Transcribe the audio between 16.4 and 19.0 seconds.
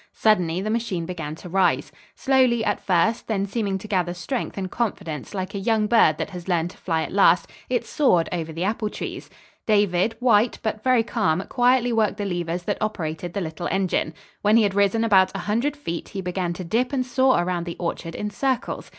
to dip and soar around the orchard in circles.